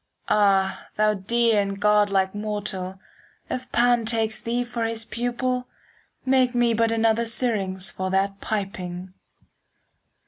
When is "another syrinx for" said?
6.91-8.09